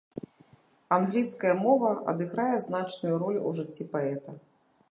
[0.95, 4.31] Англійская мова адыграе значную ролю ў жыцці паэта.